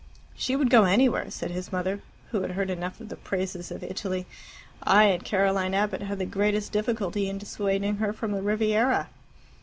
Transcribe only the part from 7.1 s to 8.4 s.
in dissuading her from